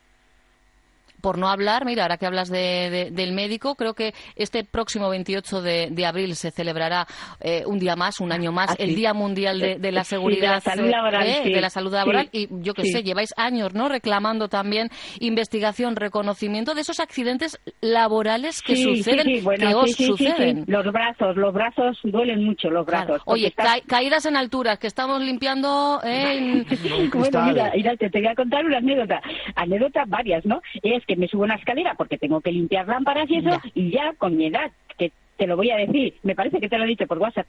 por 1.22 1.38
no 1.38 1.50
hablar, 1.50 1.86
mira, 1.86 2.04
ahora 2.04 2.18
que 2.18 2.25
hablas 2.25 2.50
de, 2.50 3.10
del 3.12 3.34
médico, 3.34 3.75
creo 3.75 3.94
que 3.94 4.13
este 4.36 4.63
próximo 4.63 5.10
28 5.10 5.62
de, 5.62 6.06
abril 6.06 6.36
se 6.36 6.51
celebrará 6.51 7.06
eh, 7.40 7.63
un 7.66 7.80
día 7.80 7.96
más, 7.96 8.20
un 8.20 8.32
año 8.32 8.51
más, 8.51 8.75
el 8.80 8.96
Día 8.96 9.13
Mundial 9.13 9.60
de, 9.60 9.92
la 9.92 10.04
Seguridad, 10.04 10.42
de 10.42 10.48
la 10.48 10.62
salud 10.62 10.90
laboral, 10.90 11.28
eh, 11.28 11.42
de 11.46 11.62
la 11.62 11.70
salud 11.70 11.94
laboral 11.94 12.30
y 12.32 12.48
yo 12.62 12.74
que 12.74 12.86
sé, 12.86 13.04
lleváis 13.04 13.34
años, 13.38 13.74
¿no? 13.74 13.88
Reclamando 13.88 14.50
también 14.50 14.90
investigación, 15.20 15.96
reconocimiento 15.96 16.74
de 16.74 16.82
esos 16.82 17.00
accidentes 17.00 17.60
laborales 17.82 18.62
que 18.62 18.75
suceden, 18.75 19.44
que 19.58 19.75
os 19.75 19.92
suceden. 19.92 20.66
Los 20.68 20.86
brazos, 20.92 21.36
los 21.38 21.54
brazos 21.54 22.00
duelen 22.04 22.44
mucho, 22.44 22.70
los 22.70 22.86
brazos. 22.86 23.22
Oye, 23.25 23.54
caídas 23.88 24.25
en 24.25 24.36
alturas, 24.36 24.80
que 24.80 24.88
estamos 24.88 25.22
limpiando 25.22 26.01
eh, 26.04 26.66
bueno, 27.13 27.42
mira, 27.46 27.72
mira, 27.75 27.96
te, 27.98 28.10
voy 28.10 28.28
a 28.28 28.36
contar 28.36 28.66
una 28.66 28.78
anécdota, 28.78 29.22
anécdotas 29.56 30.10
varias, 30.10 30.46
¿no? 30.46 30.62
Es 30.82 31.06
me 31.15 31.27
subo 31.27 31.44
una 31.44 31.56
escalera 31.56 31.96
porque 31.96 32.18
tengo 32.18 32.41
que 32.41 32.51
limpiar 32.51 32.88
lámparas 32.88 33.30
y 33.30 33.38
eso, 33.38 33.50
y 33.74 33.91
ya 33.91 34.13
con 34.18 34.38
mi 34.38 34.48
edad, 34.48 34.72
que 34.98 35.12
te 35.38 35.48
lo 35.48 35.56
voy 35.56 35.72
a 35.72 35.77
decir, 35.77 36.15
me 36.24 36.36
parece 36.36 36.60
que 36.60 36.70
te 36.70 36.77
lo 36.77 36.84
he 36.84 36.88
dicho 36.88 37.08
por 37.08 37.18
WhatsApp, 37.18 37.48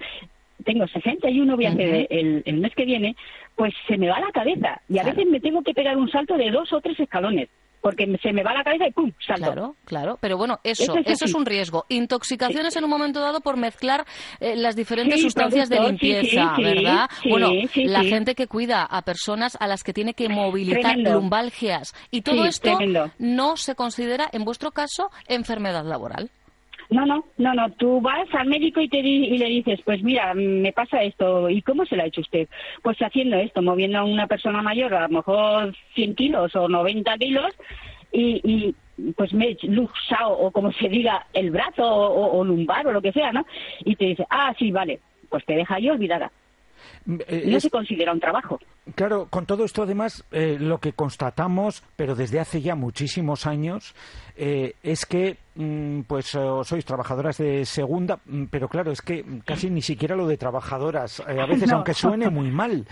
tengo 0.65 0.87
61, 0.87 1.57
voy 1.57 1.67
a 1.67 1.71
hacer 1.71 2.07
el, 2.11 2.43
el, 2.45 2.57
mes 2.59 2.75
que 2.75 2.85
viene, 2.85 3.17
pues 3.57 3.75
se 3.89 3.99
me 3.99 4.09
va 4.09 4.21
la 4.21 4.31
cabeza. 4.31 4.81
Y 4.89 4.99
a 4.99 5.03
veces 5.03 5.27
me 5.27 5.41
tengo 5.41 5.63
que 5.63 5.75
pegar 5.75 5.97
un 5.97 6.09
salto 6.09 6.37
de 6.37 6.51
dos 6.51 6.73
o 6.73 6.81
tres 6.81 7.01
escalones 7.01 7.49
porque 7.83 8.07
se 8.23 8.33
me 8.33 8.43
va 8.43 8.55
la 8.55 8.65
cabeza 8.65 8.87
y 8.87 8.93
¡pum! 8.93 9.13
salto. 9.27 9.43
Claro, 9.43 9.77
claro. 9.85 10.19
Pero 10.21 10.39
bueno, 10.39 10.61
eso, 10.65 10.95
eso, 11.05 11.25
es, 11.25 11.35
un 11.35 11.45
riesgo. 11.45 11.85
Intoxicaciones 11.89 12.75
en 12.77 12.85
un 12.85 12.91
momento 12.91 13.21
dado 13.21 13.41
por 13.41 13.57
mezclar 13.57 14.07
eh, 14.41 14.57
las 14.57 14.77
diferentes 14.77 15.21
sustancias 15.21 15.69
de 15.69 15.81
limpieza, 15.81 16.55
¿verdad? 16.57 17.11
bueno, 17.29 17.51
la 17.75 18.05
gente 18.05 18.35
que 18.35 18.47
cuida 18.47 18.85
a 18.85 19.03
personas 19.03 19.57
a 19.61 19.67
las 19.67 19.83
que 19.83 19.93
tiene 19.93 20.15
que 20.15 20.29
movilizar 20.29 20.97
lumbalgias. 20.97 21.93
Y 22.11 22.23
todo 22.23 22.45
esto 22.45 22.79
no 23.19 23.57
se 23.57 23.75
considera, 23.75 24.29
en 24.33 24.45
vuestro 24.45 24.71
caso, 24.71 25.11
enfermedad 25.27 25.85
laboral. 25.85 26.31
No, 26.93 27.07
no, 27.07 27.25
no, 27.39 27.55
no. 27.55 27.71
Tú 27.73 28.01
vas 28.01 28.29
al 28.35 28.49
médico 28.49 28.81
y, 28.81 28.89
te 28.89 28.99
y 28.99 29.39
le 29.39 29.47
dices, 29.47 29.81
pues 29.85 30.03
mira, 30.03 30.35
me 30.35 30.73
pasa 30.73 31.03
esto. 31.03 31.49
¿Y 31.49 31.63
cómo 31.63 31.87
se 31.87 31.97
lo 31.97 32.03
ha 32.03 32.07
hecho 32.07 32.21
usted? 32.21 32.49
Pues 32.83 32.99
haciendo 32.99 33.37
esto, 33.37 33.63
moviendo 33.63 33.99
a 33.99 34.05
una 34.05 34.27
persona 34.27 34.63
mayor 34.63 34.95
a 34.95 35.09
lo 35.09 35.09
mejor 35.09 35.75
100 35.95 36.15
kilos 36.15 36.55
o 36.55 36.69
90 36.69 37.17
kilos 37.19 37.53
y, 38.13 38.75
pues 39.17 39.33
me 39.33 39.49
he 39.49 39.67
luxado 39.67 40.33
o 40.33 40.51
como 40.51 40.71
se 40.73 40.89
diga 40.89 41.27
el 41.33 41.51
brazo 41.51 41.83
o, 41.85 42.45
lumbar 42.45 42.87
o 42.87 42.93
lo 42.93 43.01
que 43.01 43.13
sea, 43.13 43.33
¿no? 43.33 43.47
Y 43.85 43.97
te 43.97 44.05
dice, 44.05 44.27
ah, 44.31 44.55
sí, 44.59 44.71
vale, 44.71 45.01
pues 45.29 45.45
te 45.47 45.55
deja 45.55 45.77
ahí 45.77 45.89
olvidada. 45.89 46.31
Eh, 47.07 47.45
no 47.47 47.61
se 47.61 47.71
considera 47.71 48.13
un 48.13 48.21
trabajo. 48.21 48.59
Claro, 48.95 49.27
con 49.29 49.47
todo 49.47 49.65
esto 49.65 49.83
además 49.83 50.25
eh, 50.33 50.57
lo 50.59 50.79
que 50.79 50.93
constatamos, 50.93 51.83
pero 51.97 52.15
desde 52.15 52.41
hace 52.41 52.61
ya 52.61 52.75
muchísimos 52.75 53.47
años, 53.47 53.95
eh, 54.37 54.75
es 54.83 55.07
que 55.07 55.37
mm, 55.55 56.03
pues 56.03 56.27
sois 56.27 56.85
trabajadoras 56.85 57.39
de 57.39 57.65
segunda, 57.65 58.19
mm, 58.25 58.45
pero 58.47 58.69
claro, 58.69 58.93
es 58.93 59.03
que 59.03 59.25
casi 59.45 59.71
ni 59.71 59.83
siquiera 59.83 60.17
lo 60.17 60.27
de 60.27 60.37
trabajadoras, 60.37 61.21
a 61.21 61.47
veces 61.47 61.71
aunque 61.73 61.95
suene 61.95 62.29
muy 62.31 62.51
mal, 62.51 62.87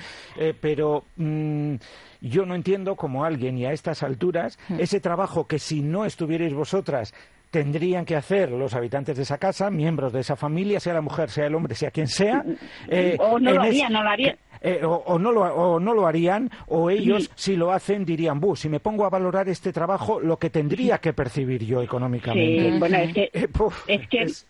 pero 0.60 1.04
mm, 1.16 1.74
yo 2.20 2.46
no 2.46 2.54
entiendo 2.54 2.96
como 2.96 3.24
alguien 3.24 3.58
y 3.58 3.66
a 3.66 3.72
estas 3.72 4.02
alturas 4.02 4.58
ese 4.78 5.00
trabajo 5.00 5.46
que 5.46 5.58
si 5.58 5.80
no 5.80 6.04
estuvierais 6.04 6.52
vosotras 6.52 7.14
tendrían 7.50 8.04
que 8.04 8.16
hacer 8.16 8.50
los 8.50 8.74
habitantes 8.74 9.16
de 9.16 9.24
esa 9.24 9.38
casa, 9.38 9.70
miembros 9.70 10.12
de 10.12 10.20
esa 10.20 10.36
familia, 10.36 10.80
sea 10.80 10.94
la 10.94 11.00
mujer, 11.00 11.30
sea 11.30 11.46
el 11.46 11.54
hombre, 11.54 11.74
sea 11.74 11.90
quien 11.90 12.06
sea. 12.06 12.44
Eh, 12.88 13.16
o 13.18 13.38
no 13.38 13.52
lo 13.52 13.62
harían, 13.62 13.92
no 13.92 14.02
lo 14.02 14.10
harían. 14.10 14.36
Eh, 14.60 14.80
o, 14.84 15.18
no 15.18 15.32
lo, 15.32 15.42
o, 15.42 15.80
no 15.80 15.94
lo, 15.94 16.06
harían, 16.06 16.50
o 16.66 16.90
ellos, 16.90 17.30
si 17.34 17.56
lo 17.56 17.72
hacen, 17.72 18.04
dirían, 18.04 18.40
bu, 18.40 18.56
si 18.56 18.68
me 18.68 18.80
pongo 18.80 19.04
a 19.04 19.10
valorar 19.10 19.48
este 19.48 19.72
trabajo, 19.72 20.20
lo 20.20 20.38
que 20.38 20.50
tendría 20.50 20.98
que 20.98 21.12
percibir 21.12 21.64
yo 21.64 21.82
económicamente. 21.82 22.72
Sí, 22.72 22.78
bueno, 22.78 22.98
es 22.98 23.14
que, 23.14 23.30
eh, 23.32 23.48
es, 23.86 24.08
que 24.08 24.22
es... 24.22 24.46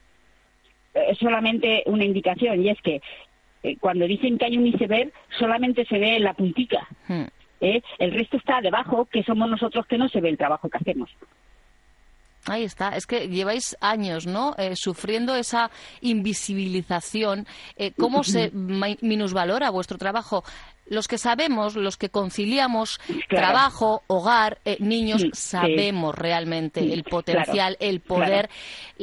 solamente 1.18 1.82
una 1.86 2.04
indicación, 2.04 2.62
y 2.62 2.70
es 2.70 2.80
que 2.82 3.00
cuando 3.78 4.06
dicen 4.06 4.38
que 4.38 4.46
hay 4.46 4.58
un 4.58 4.66
iceberg, 4.66 5.12
solamente 5.38 5.84
se 5.84 5.98
ve 5.98 6.18
la 6.18 6.34
puntica. 6.34 6.88
Hmm. 7.06 7.24
El 7.60 8.12
resto 8.12 8.36
está 8.38 8.60
debajo, 8.60 9.04
que 9.04 9.22
somos 9.22 9.48
nosotros 9.48 9.86
que 9.86 9.98
no 9.98 10.08
se 10.08 10.20
ve 10.20 10.30
el 10.30 10.38
trabajo 10.38 10.68
que 10.68 10.78
hacemos. 10.78 11.10
Ahí 12.46 12.64
está, 12.64 12.96
es 12.96 13.06
que 13.06 13.28
lleváis 13.28 13.76
años, 13.80 14.26
¿no? 14.26 14.54
Eh, 14.56 14.74
sufriendo 14.74 15.34
esa 15.34 15.70
invisibilización. 16.00 17.46
Eh, 17.76 17.92
¿Cómo 17.98 18.24
se 18.24 18.50
minusvalora 19.02 19.68
vuestro 19.70 19.98
trabajo? 19.98 20.42
Los 20.90 21.08
que 21.08 21.16
sabemos, 21.16 21.76
los 21.76 21.96
que 21.96 22.10
conciliamos 22.10 23.00
trabajo, 23.28 24.02
hogar, 24.08 24.58
eh, 24.64 24.76
niños, 24.80 25.24
sabemos 25.32 26.14
realmente 26.14 26.80
el 26.80 27.04
potencial, 27.04 27.76
el 27.80 28.00
poder, 28.00 28.50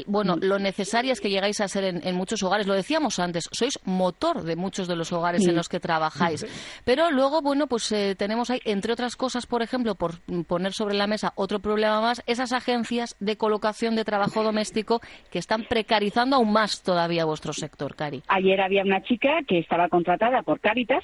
bueno, 0.06 0.36
mm. 0.36 0.39
lo 0.44 0.60
necesarias 0.60 1.20
que 1.20 1.29
llegáis 1.29 1.62
a 1.62 1.67
ser 1.67 1.86
en, 1.86 2.15
muchos 2.15 2.44
hogares. 2.44 2.67
Lo 2.67 2.75
decíamos 2.75 3.20
antes, 3.20 3.50
sois 3.51 3.79
motor 3.86 4.44
de 4.44 4.56
muchos 4.56 4.88
de 4.88 4.96
los 4.96 5.12
hogares 5.12 5.48
en 5.48 5.56
los 5.56 5.70
que 5.70 5.79
trabajáis. 5.79 6.46
Pero 6.84 7.10
luego, 7.10 7.41
bueno, 7.41 7.67
pues 7.67 7.91
eh, 7.91 8.15
tenemos 8.15 8.50
ahí, 8.50 8.60
entre 8.65 8.94
otras 8.94 9.15
cosas, 9.15 9.48
por 9.48 9.62
ejemplo, 9.62 9.96
por 9.96 10.20
poner 10.46 10.74
sobre 10.74 10.96
la 10.96 11.08
mesa 11.08 11.32
otro 11.36 11.60
problema 11.60 12.01
más, 12.01 12.22
esas 12.27 12.51
agencias 12.51 13.15
de 13.20 13.38
colocación 13.38 13.96
de 13.96 14.03
trabajo 14.03 14.44
doméstico 14.44 15.00
que 15.32 15.39
están 15.39 15.63
precarizando 15.63 16.36
aún 16.36 16.51
más 16.51 16.84
todavía 16.84 17.24
vuestro 17.24 17.53
sector, 17.53 17.96
Cari. 17.96 18.24
Ayer 18.27 18.60
había 18.60 18.84
una 18.84 19.01
chica 19.03 19.39
que 19.48 19.60
estaba 19.60 19.88
contratada 19.88 20.41
por 20.41 20.60
Caritas 20.60 21.03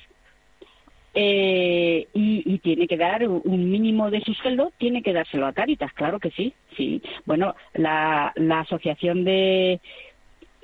eh, 1.13 2.08
y, 2.13 2.58
tiene 2.60 2.88
que 2.88 2.98
dar 2.98 3.27
un 3.27 3.70
mínimo 3.70 4.10
de 4.10 4.22
su 4.22 4.34
sueldo, 4.34 4.72
tiene 4.77 5.03
que 5.03 5.13
dárselo 5.13 5.46
a 5.46 5.53
Caritas, 5.53 5.91
claro 5.93 6.20
que 6.20 6.32
sí, 6.32 6.53
sí. 6.75 7.01
Bueno, 7.25 7.55
la, 7.74 8.32
la 8.36 8.62
asociación 8.62 9.24
de, 9.24 9.79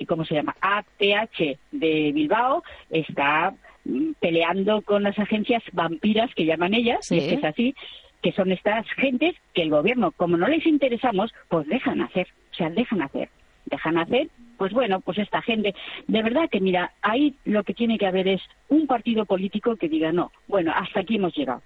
¿cómo 0.06 0.24
se 0.24 0.34
llama? 0.34 0.56
ATH 0.60 1.58
de 1.70 2.12
Bilbao 2.12 2.64
está 2.88 3.54
mm, 3.84 4.12
peleando 4.18 4.82
con 4.82 5.02
las 5.02 5.18
agencias 5.18 5.62
vampiras 5.72 6.34
que 6.34 6.46
llaman 6.46 6.74
ellas, 6.74 7.08
que 7.08 7.34
es 7.34 7.44
así, 7.44 7.74
que 8.22 8.32
son 8.32 8.50
estas 8.52 8.86
gentes 8.96 9.34
que 9.54 9.62
el 9.62 9.70
gobierno, 9.70 10.12
como 10.12 10.36
no 10.36 10.48
les 10.48 10.66
interesamos, 10.66 11.32
pues 11.48 11.66
dejan 11.68 12.02
hacer, 12.02 12.28
o 12.52 12.54
sea, 12.54 12.70
dejan 12.70 13.02
hacer, 13.02 13.28
dejan 13.66 13.98
hacer 13.98 14.28
pues 14.60 14.74
bueno, 14.74 15.00
pues 15.00 15.16
esta 15.16 15.40
gente, 15.40 15.74
de 16.06 16.22
verdad 16.22 16.50
que 16.50 16.60
mira, 16.60 16.92
ahí 17.00 17.34
lo 17.46 17.64
que 17.64 17.72
tiene 17.72 17.96
que 17.96 18.06
haber 18.06 18.28
es 18.28 18.42
un 18.68 18.86
partido 18.86 19.24
político 19.24 19.74
que 19.76 19.88
diga, 19.88 20.12
no, 20.12 20.32
bueno, 20.48 20.70
hasta 20.76 21.00
aquí 21.00 21.16
hemos 21.16 21.34
llegado. 21.34 21.62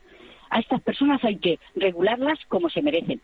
A 0.49 0.61
estas 0.61 0.81
personas 0.81 1.25
hay 1.25 1.39
que 1.39 1.59
regularlas 1.75 2.39
como 2.47 2.71
se 2.71 2.83
merecen. 2.83 3.21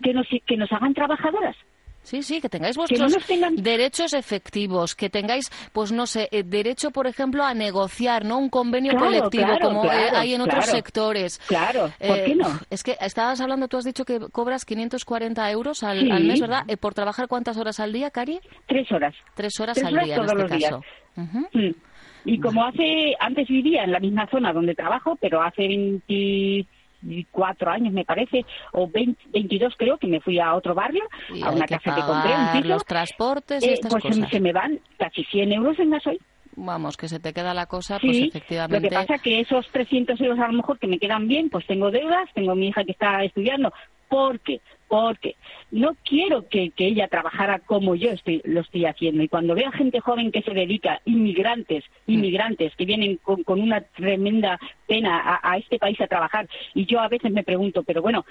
que, 0.00 0.14
nos, 0.14 0.28
que 0.46 0.56
nos 0.56 0.70
hagan 0.70 0.94
trabajadoras, 0.94 1.56
Sí, 2.06 2.22
sí, 2.22 2.40
que 2.40 2.48
tengáis 2.48 2.76
vuestros 2.76 3.16
derechos 3.56 4.14
efectivos, 4.14 4.94
que 4.94 5.10
tengáis, 5.10 5.50
pues 5.72 5.90
no 5.90 6.06
sé, 6.06 6.28
eh, 6.30 6.44
derecho, 6.44 6.92
por 6.92 7.08
ejemplo, 7.08 7.42
a 7.42 7.52
negociar, 7.52 8.24
¿no? 8.24 8.38
Un 8.38 8.48
convenio 8.48 8.96
colectivo 8.96 9.58
como 9.60 9.84
eh, 9.86 10.10
hay 10.14 10.34
en 10.34 10.40
otros 10.40 10.66
sectores. 10.66 11.40
Claro, 11.48 11.90
¿por 11.98 12.24
qué 12.24 12.36
no? 12.36 12.46
Eh, 12.46 12.66
es 12.70 12.84
que 12.84 12.96
estabas 13.00 13.40
hablando, 13.40 13.66
tú 13.66 13.76
has 13.78 13.84
dicho 13.84 14.04
que 14.04 14.20
cobras 14.30 14.64
540 14.64 15.50
euros 15.50 15.82
al, 15.82 16.04
mes, 16.22 16.40
¿verdad? 16.40 16.64
¿Por 16.78 16.94
trabajar 16.94 17.26
cuántas 17.26 17.56
horas 17.56 17.80
al 17.80 17.92
día, 17.92 18.12
Cari? 18.12 18.38
Tres 18.66 18.92
horas. 18.92 19.12
Tres 19.34 19.58
horas 19.58 19.82
al 19.82 19.98
día, 19.98 20.14
en 20.14 20.24
este 20.24 20.60
caso. 20.60 20.82
Mm. 21.16 21.70
Y 22.24 22.38
como 22.38 22.64
hace, 22.64 23.16
antes 23.18 23.48
vivía 23.48 23.82
en 23.82 23.90
la 23.90 23.98
misma 23.98 24.28
zona 24.28 24.52
donde 24.52 24.76
trabajo, 24.76 25.18
pero 25.20 25.42
hace 25.42 25.66
20 25.66 26.66
cuatro 27.30 27.70
años, 27.70 27.92
me 27.92 28.04
parece, 28.04 28.44
o 28.72 28.88
22 28.88 29.74
creo, 29.76 29.98
que 29.98 30.06
me 30.06 30.20
fui 30.20 30.38
a 30.38 30.54
otro 30.54 30.74
barrio, 30.74 31.04
a 31.42 31.50
una 31.50 31.66
casa 31.66 31.94
que 31.94 32.02
compré, 32.02 32.34
un 32.34 32.52
piso. 32.52 32.68
los 32.68 32.84
transportes 32.84 33.64
y 33.64 33.68
eh, 33.68 33.72
estas 33.74 33.92
pues 33.92 34.16
se 34.30 34.40
me 34.40 34.52
van 34.52 34.80
casi 34.98 35.24
100 35.24 35.52
euros 35.52 35.78
en 35.78 35.90
gasoil. 35.90 36.20
Vamos, 36.58 36.96
que 36.96 37.06
se 37.06 37.20
te 37.20 37.34
queda 37.34 37.52
la 37.52 37.66
cosa, 37.66 37.98
pues 38.00 38.16
efectivamente. 38.16 38.80
Lo 38.86 38.88
que 38.88 38.94
pasa 39.06 39.22
que 39.22 39.40
esos 39.40 39.68
300 39.72 40.18
euros 40.22 40.38
a 40.38 40.46
lo 40.46 40.54
mejor 40.54 40.78
que 40.78 40.86
me 40.86 40.98
quedan 40.98 41.28
bien, 41.28 41.50
pues 41.50 41.66
tengo 41.66 41.90
deudas, 41.90 42.30
tengo 42.34 42.54
mi 42.54 42.68
hija 42.68 42.82
que 42.82 42.92
está 42.92 43.22
estudiando, 43.22 43.72
porque 44.08 44.60
porque 44.88 45.36
no 45.70 45.96
quiero 46.04 46.48
que, 46.48 46.72
ella 46.76 47.08
trabajara 47.08 47.58
como 47.58 47.94
yo 47.94 48.10
estoy, 48.10 48.40
lo 48.44 48.60
estoy 48.60 48.86
haciendo. 48.86 49.22
Y 49.22 49.28
cuando 49.28 49.54
veo 49.54 49.68
a 49.68 49.72
gente 49.72 50.00
joven 50.00 50.30
que 50.30 50.42
se 50.42 50.52
dedica, 50.52 51.00
inmigrantes, 51.04 51.84
mm. 52.06 52.12
inmigrantes 52.12 52.74
que 52.76 52.84
vienen 52.84 53.18
con, 53.18 53.42
una 53.60 53.80
tremenda 53.80 54.58
pena 54.86 55.40
a, 55.42 55.56
este 55.58 55.78
país 55.78 56.00
a 56.00 56.06
trabajar, 56.06 56.48
y 56.74 56.86
yo 56.86 57.00
a 57.00 57.08
veces 57.08 57.32
me 57.32 57.42
pregunto, 57.42 57.82
pero 57.82 58.00
bueno, 58.00 58.24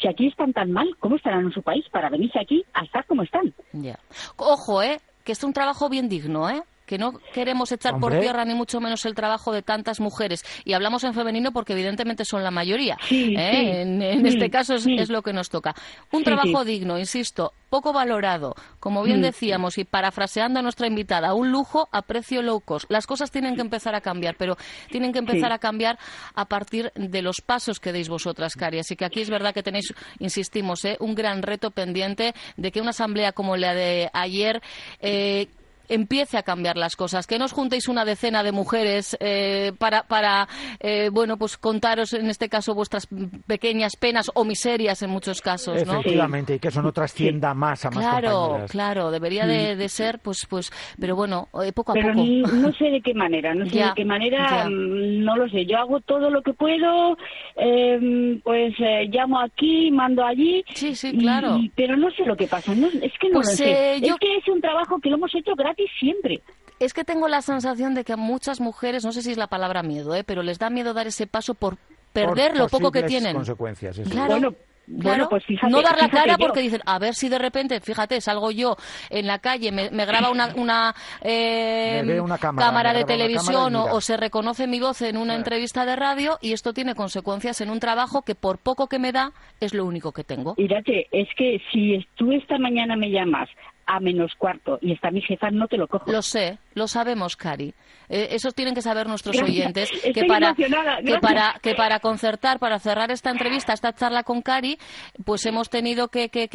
si 0.00 0.08
aquí 0.08 0.28
están 0.28 0.52
tan 0.52 0.72
mal, 0.72 0.96
¿cómo 0.98 1.16
estarán 1.16 1.44
en 1.44 1.52
su 1.52 1.62
país 1.62 1.84
para 1.90 2.08
venirse 2.08 2.38
aquí 2.38 2.64
a 2.72 2.84
estar 2.84 3.04
como 3.04 3.22
están? 3.22 3.52
Ya. 3.72 3.98
Ojo, 4.36 4.82
¿eh? 4.82 5.00
Que 5.24 5.32
es 5.32 5.44
un 5.44 5.52
trabajo 5.52 5.88
bien 5.88 6.08
digno, 6.08 6.48
¿eh? 6.48 6.62
Que 6.88 6.98
no 6.98 7.20
queremos 7.34 7.70
echar 7.70 8.00
por 8.00 8.18
tierra 8.18 8.44
ni 8.46 8.54
mucho 8.54 8.80
menos 8.80 9.04
el 9.04 9.14
trabajo 9.14 9.52
de 9.52 9.62
tantas 9.62 10.00
mujeres. 10.00 10.42
Y 10.64 10.72
hablamos 10.72 11.04
en 11.04 11.12
femenino 11.12 11.52
porque 11.52 11.74
evidentemente 11.74 12.24
son 12.24 12.42
la 12.42 12.50
mayoría. 12.50 12.96
¿eh? 13.10 13.82
en, 13.82 14.26
este 14.26 14.50
caso 14.50 14.74
es, 14.74 15.10
lo 15.10 15.22
que 15.22 15.32
nos 15.32 15.50
toca. 15.50 15.74
Un 16.10 16.24
trabajo 16.24 16.64
digno, 16.64 16.98
insisto, 16.98 17.52
poco 17.68 17.92
valorado, 17.92 18.54
como 18.80 19.02
bien 19.02 19.20
decíamos, 19.20 19.76
y 19.76 19.84
parafraseando 19.84 20.60
a 20.60 20.62
nuestra 20.62 20.86
invitada, 20.86 21.34
un 21.34 21.52
lujo 21.52 21.88
a 21.92 22.00
precio 22.02 22.40
low 22.40 22.60
cost. 22.60 22.90
Las 22.90 23.06
cosas 23.06 23.30
tienen 23.30 23.54
que 23.54 23.60
empezar 23.60 23.94
a 23.94 24.00
cambiar, 24.00 24.36
pero 24.36 24.56
tienen 24.90 25.12
que 25.12 25.18
empezar 25.18 25.52
a 25.52 25.58
cambiar 25.58 25.98
a 26.34 26.46
partir 26.46 26.90
de 26.94 27.20
los 27.20 27.42
pasos 27.42 27.80
que 27.80 27.92
deis 27.92 28.08
vosotras, 28.08 28.54
Cari. 28.54 28.78
Así 28.78 28.96
que 28.96 29.04
aquí 29.04 29.20
es 29.20 29.28
verdad 29.28 29.52
que 29.52 29.62
tenéis, 29.62 29.92
insistimos, 30.20 30.86
¿eh? 30.86 30.96
un 31.00 31.14
gran 31.14 31.42
reto 31.42 31.70
pendiente 31.70 32.32
de 32.56 32.72
que 32.72 32.80
una 32.80 32.90
asamblea 32.90 33.32
como 33.32 33.58
la 33.58 33.74
de 33.74 34.08
ayer 34.14 34.62
eh, 35.00 35.48
empiece 35.88 36.36
a 36.36 36.42
cambiar 36.42 36.76
las 36.76 36.96
cosas, 36.96 37.26
que 37.26 37.38
no 37.38 37.46
os 37.46 37.52
juntéis 37.52 37.88
una 37.88 38.04
decena 38.04 38.42
de 38.42 38.52
mujeres 38.52 39.16
eh, 39.20 39.72
para, 39.78 40.02
para 40.04 40.48
eh, 40.80 41.10
bueno, 41.12 41.36
pues 41.36 41.56
contaros 41.56 42.12
en 42.12 42.28
este 42.28 42.48
caso 42.48 42.74
vuestras 42.74 43.08
pequeñas 43.46 43.96
penas 43.96 44.30
o 44.34 44.44
miserias 44.44 45.02
en 45.02 45.10
muchos 45.10 45.40
casos, 45.40 45.84
¿no? 45.86 46.00
Efectivamente, 46.00 46.54
y 46.54 46.58
que 46.58 46.68
eso 46.68 46.82
no 46.82 46.92
trascienda 46.92 47.54
más 47.54 47.84
a 47.84 47.90
más 47.90 47.98
Claro, 47.98 48.66
claro, 48.68 49.10
debería 49.10 49.46
de, 49.46 49.88
ser, 49.88 50.18
pues, 50.18 50.46
pues, 50.48 50.70
pero 51.00 51.16
bueno, 51.16 51.48
eh, 51.64 51.72
poco 51.72 51.92
a 51.92 51.94
pero 51.94 52.12
poco. 52.12 52.24
no 52.24 52.72
sé 52.72 52.86
de 52.86 53.00
qué 53.00 53.14
manera, 53.14 53.54
no 53.54 53.66
sé 53.66 53.78
de 53.78 53.92
qué 53.96 54.04
manera, 54.04 54.68
mm, 54.68 55.24
no 55.24 55.36
lo 55.36 55.48
sé. 55.48 55.66
Yo 55.66 55.78
hago 55.78 56.00
todo 56.00 56.30
lo 56.30 56.42
que 56.42 56.52
puedo, 56.52 57.16
em, 57.56 58.40
pues 58.40 58.74
llamo 58.78 59.40
aquí, 59.40 59.90
mando 59.90 60.24
allí. 60.24 60.64
Sí, 60.74 60.94
sí, 60.94 61.16
claro. 61.16 61.58
pero 61.74 61.96
no 61.96 62.10
sé 62.10 62.24
lo 62.24 62.36
que 62.36 62.46
pasa, 62.46 62.72
es 62.72 63.12
que 63.18 63.28
no 63.28 63.34
pues, 63.34 63.48
lo 63.48 63.56
sé. 63.56 63.96
Es 63.96 64.14
que 64.20 64.36
es 64.36 64.48
un 64.48 64.60
trabajo 64.60 64.98
que 65.00 65.08
lo 65.10 65.16
hemos 65.16 65.34
hecho 65.34 65.54
gratis 65.54 65.77
siempre. 65.98 66.40
Es 66.80 66.94
que 66.94 67.04
tengo 67.04 67.28
la 67.28 67.42
sensación 67.42 67.94
de 67.94 68.04
que 68.04 68.12
a 68.12 68.16
muchas 68.16 68.60
mujeres, 68.60 69.04
no 69.04 69.12
sé 69.12 69.22
si 69.22 69.32
es 69.32 69.36
la 69.36 69.48
palabra 69.48 69.82
miedo, 69.82 70.14
¿eh? 70.14 70.22
pero 70.24 70.42
les 70.42 70.58
da 70.58 70.70
miedo 70.70 70.94
dar 70.94 71.06
ese 71.06 71.26
paso 71.26 71.54
por 71.54 71.76
perder 72.12 72.56
lo 72.56 72.68
poco 72.68 72.92
que 72.92 73.02
tienen. 73.02 73.34
consecuencias. 73.34 74.00
Claro. 74.10 74.54
Bueno, 74.90 75.28
pues 75.28 75.44
no 75.68 75.82
dar 75.82 75.98
la 76.00 76.08
cara 76.08 76.38
porque 76.38 76.60
dicen, 76.60 76.80
a 76.86 76.98
ver 76.98 77.14
si 77.14 77.28
de 77.28 77.38
repente, 77.38 77.80
fíjate, 77.80 78.20
salgo 78.20 78.50
yo 78.50 78.76
en 79.10 79.26
la 79.26 79.38
calle, 79.38 79.70
me, 79.70 80.06
graba 80.06 80.30
una, 80.30 80.54
una, 80.56 80.94
eh, 81.22 82.02
cámara, 82.40 82.94
de 82.94 83.04
televisión 83.04 83.76
o, 83.76 84.00
se 84.00 84.16
reconoce 84.16 84.66
mi 84.66 84.80
voz 84.80 85.02
en 85.02 85.18
una 85.18 85.34
entrevista 85.34 85.84
de 85.84 85.94
radio 85.94 86.38
y 86.40 86.52
esto 86.52 86.72
tiene 86.72 86.94
consecuencias 86.94 87.60
en 87.60 87.68
un 87.70 87.80
trabajo 87.80 88.22
que 88.22 88.34
por 88.34 88.58
poco 88.58 88.86
que 88.86 88.98
me 88.98 89.12
da 89.12 89.32
es 89.60 89.74
lo 89.74 89.84
único 89.84 90.12
que 90.12 90.24
tengo. 90.24 90.54
Mírate, 90.56 91.06
es 91.12 91.28
que 91.36 91.60
si 91.70 92.06
tú 92.14 92.32
esta 92.32 92.58
mañana 92.58 92.96
me 92.96 93.10
llamas 93.10 93.50
a 93.88 94.00
menos 94.00 94.34
cuarto 94.36 94.78
y 94.82 94.92
está 94.92 95.10
mi 95.10 95.22
jefa, 95.22 95.50
no 95.50 95.66
te 95.66 95.78
lo 95.78 95.88
cojo. 95.88 96.12
Lo 96.12 96.20
sé, 96.20 96.58
lo 96.74 96.86
sabemos, 96.86 97.36
Cari. 97.36 97.74
Eh, 98.10 98.28
eso 98.30 98.52
tienen 98.52 98.74
que 98.74 98.80
saber 98.80 99.06
nuestros 99.06 99.36
oyentes 99.40 99.90
que 100.14 100.24
para, 100.24 100.54
que 100.54 101.18
para 101.20 101.58
que 101.60 101.74
para 101.74 102.00
concertar, 102.00 102.58
para 102.58 102.78
cerrar 102.78 103.10
esta 103.10 103.30
entrevista, 103.30 103.72
esta 103.72 103.92
charla 103.92 104.22
con 104.22 104.40
Cari, 104.40 104.78
pues 105.24 105.44
hemos 105.44 105.68
tenido 105.68 106.08
que, 106.08 106.28
que, 106.30 106.48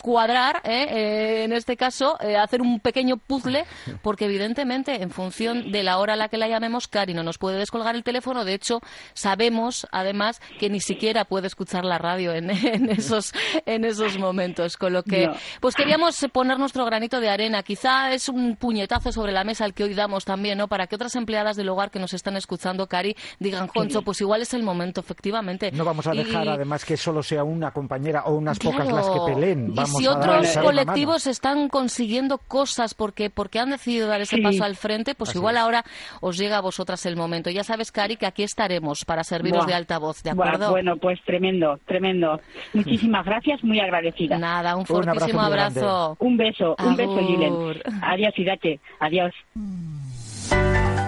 cuadrar, 0.00 0.62
¿eh? 0.64 0.86
Eh, 0.90 1.44
en 1.44 1.52
este 1.52 1.76
caso, 1.76 2.16
hacer 2.40 2.60
un 2.60 2.80
pequeño 2.80 3.18
puzzle, 3.18 3.64
porque 4.02 4.24
evidentemente, 4.24 5.02
en 5.02 5.10
función 5.10 5.70
de 5.70 5.82
la 5.82 5.98
hora 5.98 6.14
a 6.14 6.16
la 6.16 6.28
que 6.28 6.38
la 6.38 6.48
llamemos, 6.48 6.88
Cari 6.88 7.14
no 7.14 7.22
nos 7.22 7.38
puede 7.38 7.58
descolgar 7.58 7.94
el 7.94 8.02
teléfono. 8.02 8.44
De 8.44 8.54
hecho, 8.54 8.80
sabemos, 9.12 9.86
además, 9.92 10.40
que 10.58 10.70
ni 10.70 10.80
siquiera 10.80 11.24
puede 11.24 11.46
escuchar 11.46 11.84
la 11.84 11.98
radio 11.98 12.32
en, 12.32 12.50
esos 12.90 13.32
en 13.66 13.84
esos 13.84 14.18
momentos. 14.18 14.76
Con 14.76 14.92
lo 14.92 15.02
que, 15.02 15.30
pues 15.60 15.74
queríamos 15.74 16.16
poner 16.32 16.43
nuestro 16.44 16.84
granito 16.84 17.20
de 17.20 17.28
arena. 17.28 17.62
Quizá 17.62 18.12
es 18.12 18.28
un 18.28 18.56
puñetazo 18.56 19.12
sobre 19.12 19.32
la 19.32 19.44
mesa 19.44 19.64
el 19.64 19.74
que 19.74 19.84
hoy 19.84 19.94
damos 19.94 20.24
también, 20.24 20.58
¿no? 20.58 20.68
Para 20.68 20.86
que 20.86 20.94
otras 20.94 21.16
empleadas 21.16 21.56
del 21.56 21.68
hogar 21.68 21.90
que 21.90 21.98
nos 21.98 22.14
están 22.14 22.36
escuchando, 22.36 22.86
Cari, 22.86 23.16
digan, 23.38 23.68
Concho, 23.68 24.02
pues 24.02 24.20
igual 24.20 24.42
es 24.42 24.54
el 24.54 24.62
momento, 24.62 25.00
efectivamente. 25.00 25.72
No 25.72 25.84
vamos 25.84 26.06
a 26.06 26.12
dejar, 26.12 26.48
además, 26.48 26.84
que 26.84 26.96
solo 26.96 27.22
sea 27.22 27.44
una 27.44 27.70
compañera 27.70 28.24
o 28.24 28.34
unas 28.34 28.58
pocas 28.58 28.86
las 28.86 29.08
que 29.08 29.20
peleen. 29.26 29.72
y 29.74 29.86
si 29.86 30.06
otros 30.06 30.56
colectivos 30.58 31.26
están 31.26 31.68
consiguiendo 31.68 32.38
cosas 32.38 32.94
porque, 32.94 33.30
porque 33.30 33.58
han 33.58 33.70
decidido 33.70 34.08
dar 34.08 34.20
ese 34.20 34.38
paso 34.38 34.64
al 34.64 34.76
frente, 34.76 35.14
pues 35.14 35.34
igual 35.34 35.56
ahora 35.56 35.84
os 36.20 36.36
llega 36.36 36.58
a 36.58 36.60
vosotras 36.60 37.04
el 37.06 37.16
momento. 37.16 37.50
Ya 37.50 37.64
sabes, 37.64 37.92
Cari, 37.92 38.16
que 38.16 38.26
aquí 38.26 38.42
estaremos 38.42 39.04
para 39.04 39.24
serviros 39.24 39.66
de 39.66 39.74
altavoz, 39.74 40.22
¿de 40.22 40.30
acuerdo? 40.30 40.70
bueno, 40.70 40.96
pues 40.96 41.20
tremendo, 41.24 41.78
tremendo. 41.86 42.40
Muchísimas 42.72 43.24
gracias, 43.24 43.62
muy 43.62 43.80
agradecida. 43.80 44.38
Nada, 44.38 44.76
un 44.76 44.86
fortísimo 44.86 45.40
abrazo. 45.40 46.16
Un 46.18 46.33
beso, 46.36 46.76
un 46.78 46.96
beso, 46.96 47.16
Julen. 47.16 47.82
Adiós, 48.02 48.32
Irache. 48.36 48.80
Adiós. 49.00 49.32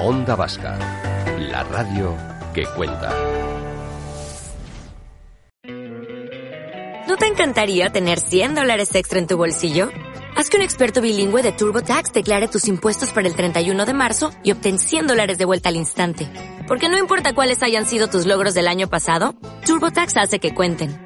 Onda 0.01 0.37
Vasca, 0.37 0.79
la 1.39 1.65
radio 1.65 2.15
que 2.55 2.65
cuenta. 2.77 3.13
¿No 7.09 7.17
te 7.17 7.27
encantaría 7.27 7.91
tener 7.91 8.19
100 8.19 8.55
dólares 8.55 8.95
extra 8.95 9.19
en 9.19 9.27
tu 9.27 9.37
bolsillo? 9.37 9.91
Haz 10.37 10.51
que 10.51 10.59
un 10.59 10.63
experto 10.63 11.01
bilingüe 11.01 11.43
de 11.43 11.53
TurboTax 11.53 12.13
declare 12.13 12.49
tus 12.49 12.69
impuestos 12.69 13.11
para 13.11 13.27
el 13.27 13.35
31 13.35 13.87
de 13.87 13.95
marzo 13.95 14.33
y 14.43 14.53
obtén 14.53 14.79
100 14.79 15.07
dólares 15.07 15.39
de 15.39 15.47
vuelta 15.47 15.71
al 15.71 15.77
instante. 15.77 16.29
Porque 16.69 16.89
no 16.91 16.99
importa 16.99 17.35
cuáles 17.35 17.63
hayan 17.63 17.87
sido 17.87 18.09
tus 18.09 18.27
logros 18.27 18.53
del 18.53 18.69
año 18.69 18.89
pasado, 18.89 19.35
TurboTax 19.65 20.17
hace 20.19 20.39
que 20.39 20.53
cuenten. 20.55 21.06